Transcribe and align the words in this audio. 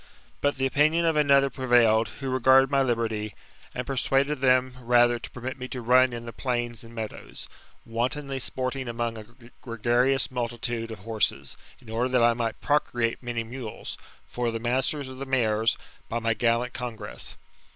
But 0.41 0.55
the 0.55 0.65
opinion 0.65 1.05
of 1.05 1.15
another 1.15 1.51
prevailed, 1.51 2.07
who 2.07 2.31
regarded 2.31 2.71
my 2.71 2.81
liberty, 2.81 3.35
and 3.75 3.85
persuaded 3.85 4.41
them 4.41 4.71
rather 4.81 5.19
to 5.19 5.29
permit 5.29 5.59
me 5.59 5.67
to 5.67 5.81
run 5.83 6.11
in 6.11 6.25
the 6.25 6.33
plains 6.33 6.83
and 6.83 6.95
meadows, 6.95 7.47
wantonly 7.85 8.39
sporting 8.39 8.87
among 8.87 9.15
a 9.15 9.25
gregarious 9.61 10.31
multitude 10.31 10.89
of 10.89 10.97
horses, 11.05 11.55
in 11.79 11.87
order 11.91 12.09
that 12.09 12.23
I 12.23 12.33
might 12.33 12.59
procreate 12.61 13.21
many 13.21 13.43
mules, 13.43 13.95
for 14.25 14.49
the 14.49 14.57
masters 14.59 15.07
of 15.07 15.19
the 15.19 15.27
mare$, 15.27 15.65
by 16.09 16.17
my 16.17 16.33
gallant 16.33 16.73
congress. 16.73 17.37